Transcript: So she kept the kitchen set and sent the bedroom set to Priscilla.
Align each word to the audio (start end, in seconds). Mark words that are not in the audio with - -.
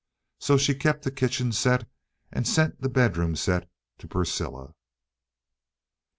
So 0.39 0.57
she 0.57 0.73
kept 0.73 1.03
the 1.03 1.11
kitchen 1.11 1.51
set 1.51 1.87
and 2.31 2.47
sent 2.47 2.81
the 2.81 2.89
bedroom 2.89 3.35
set 3.35 3.69
to 3.99 4.07
Priscilla. 4.07 4.73